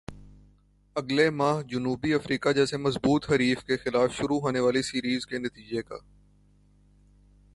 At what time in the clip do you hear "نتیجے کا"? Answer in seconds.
5.37-5.97